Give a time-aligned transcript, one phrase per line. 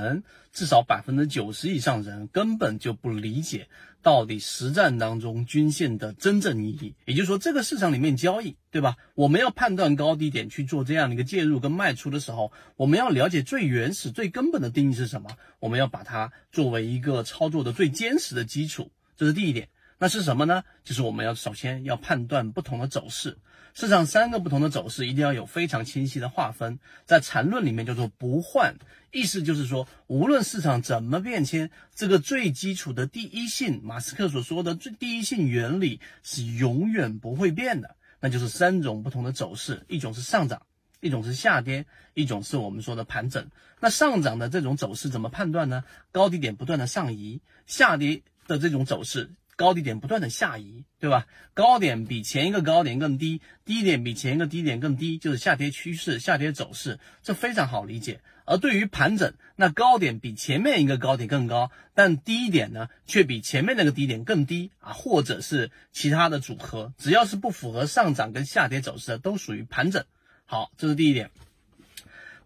[0.00, 0.22] 人
[0.52, 3.68] 至少百分之九十以上人根本就不理解
[4.02, 6.94] 到底实战当中均线的真正意义。
[7.04, 8.96] 也就是说，这个市场里面交易，对吧？
[9.14, 15.30] 我们要判断高低点去做这样的一个介入跟卖出的时候，我们要了解最原始、最根本的定义是什么？
[15.58, 19.68] 我们要把它作为一个操作的最坚实的基础，这是第一点。
[19.98, 20.62] 那是什么呢？
[20.84, 23.36] 就是我们要首先要判断不同的走势，
[23.74, 28.76] 市场三个不同的走势一定要有非常清晰的划分，在缠论里面叫做不换，
[29.10, 40.62] 意思就是说，无论市场怎么变迁，这个最基础的第一性，马斯克所说的最第一性原理是永远不会变的，那就是三种不同的走势，一种是上涨，
[41.00, 43.50] 一种是下跌，一种是我们说的盘整。
[43.80, 45.82] 那上涨的这种走势怎么判断呢？
[46.12, 49.30] 高低点不断的上移，下跌的这种走势。
[49.58, 51.26] 高低点不断的下移，对吧？
[51.52, 58.20] 高点比前一个高点更低，低点比前一个低点更低，就是下跌趋势、下跌走势，这非常好理解。
[58.44, 70.04] 而对于盘整，那高点比前面一个高点更高，但低点呢却比前面那个低点更低啊，或者是其他的组合，只要是不符合上涨跟下跌走势的，都属于盘整。
[70.46, 71.30] 好，这是第一点。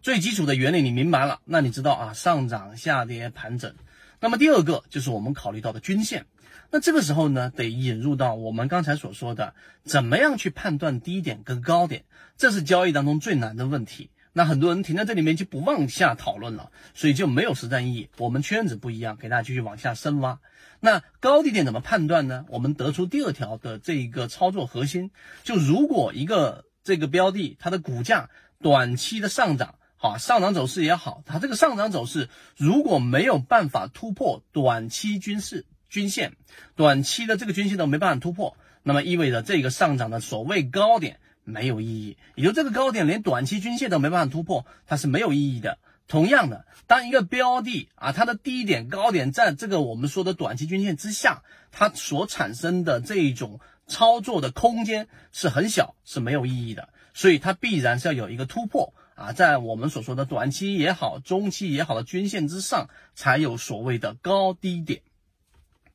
[0.01, 3.75] 最基础的原理你明白了，那你知道啊，上涨、下跌、盘整。
[4.23, 6.27] 那么第二个就是我们考虑到的均线。
[6.71, 12.05] 那这个时候呢，得引入到我们刚才所说的，怎么样去判断低点跟高点，
[12.37, 14.11] 这是交易当中最难的问题。
[14.31, 18.07] 那很多人停在这里面就不往下讨论了，所以就没有实战意义。
[18.17, 20.39] 我们圈子不一样，给大家继续往下深挖。
[20.79, 22.45] 那高低点怎么判断呢？
[22.47, 25.11] 我们得出第二条的这一个操作核心，
[25.43, 28.29] 就如果一个这个标的它的股价
[28.61, 35.65] 短期的上涨，啊上涨走势也好，它这个上涨走势如果没有办法突破短期均势。
[35.89, 36.33] 均线
[36.75, 45.77] 短期的这个均线都没办法突破，那么意味着这个上涨的所谓高点没有意义，也就这个高点连短期均线都没办法突破，它是没有意义的。
[46.07, 56.89] 同样的，当一个标的啊，它的低点高点在这个我们说的短期均线之下，它所产生的这一种操作的空间是很小，是没有意义的。
[57.13, 65.01] 所以它必然是要有一个突破啊，在我们所说的短期也好、中期也好的均线之上，才有所谓的高低点。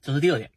[0.01, 0.51] 这是第二点，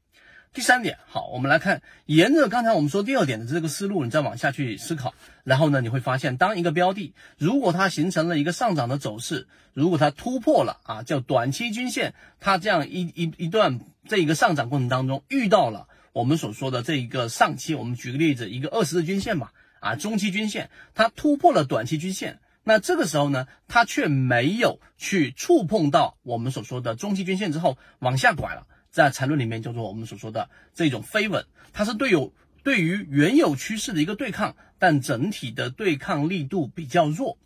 [0.53, 19.51] 第三点，好，我们来看，沿着刚才我们说第二点的这个思路，你再往下去思考，然后呢，你会发现，当一个标的如果它形成了一个上涨的走势，如果它突破了啊，叫短期均线，它这样一一一段这一个上涨过程当中遇到了我们所说的这一个上期，我们举个例子，一个二十日均线吧，
[19.81, 28.67] 啊，中期均线，它突破了短期均线，那这个时候呢，它却没有去触碰到我们所说的中期均线之后往下拐了。
[28.91, 37.37] 在缠论里面叫做我们所说的这种飞稳，它是对有对于原有趋势的一个对抗，但整体的对抗力度比较弱。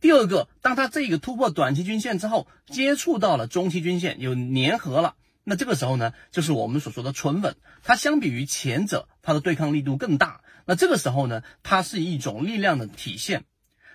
[0.00, 5.14] 第二个，当它这个突破短期均线之后，接触到了中期均线有粘合了，
[5.44, 10.42] 那这个时候呢，就是我们所说的纯稳，它相比于前者，它的对抗力度更大。
[10.66, 13.44] 那这个时候呢，它是一种力量的体现。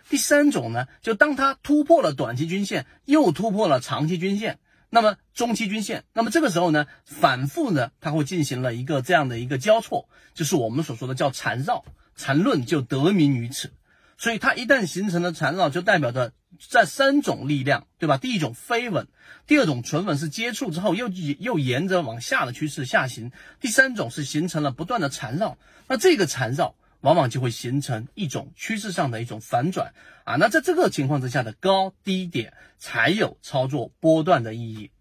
[0.09, 4.59] 第三种呢，就当它突破了短期均线，又突破了长期均线。
[4.89, 11.83] 那么中期均线，那么这个时候呢，反复呢，它会进行了一个这样的一个交错，就是我们所说的叫缠绕，
[12.15, 13.71] 缠论就得名于此。
[14.17, 18.17] 所以它一旦形成了缠绕，就代表着这三种力量，对吧？
[18.17, 19.07] 第一种飞稳，
[19.45, 25.57] 第二种纯稳是接触之后又又沿着往下的趋势下行，第三种是形成了不断的缠绕。
[25.89, 26.75] 那这个缠绕。
[27.07, 29.93] 往往就会形成一种趋势上的一种反转
[30.25, 34.91] 啊，那在这个情况之下的高低点才有操作波段的意义，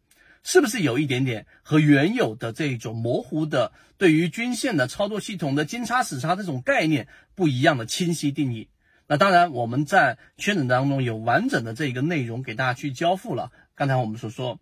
[0.44, 8.68] 是不是有一点点和原有的这种模糊的对于均线的操作系统的金叉死叉这种概念不一样的清晰定义？
[9.08, 13.50] 那当然我们在圈子当中有完整的这个内容给大家去交付了。
[13.74, 14.60] 刚才我们所说，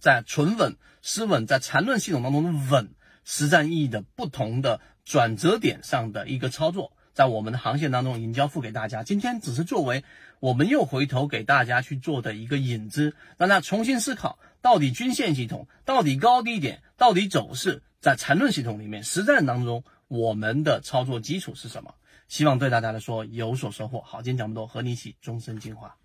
[0.00, 2.96] 在纯稳、失稳，在缠论系统当中的稳。
[3.24, 9.02] 实战意义的不同的转折点上的一个操作，在我们的航线当中已经交付给大家。
[9.02, 10.04] 今天只是作为
[10.40, 21.94] 我们又回头给大家去做的一个引子，让大家重新思考到底均线系统、到底高低点、到底走势，在缠论系统里面实战当中我们的操作基础是什么？
[22.28, 24.00] 希望对大家来说有所收获。
[24.00, 25.96] 好，今天讲不多，和你一起终身进化。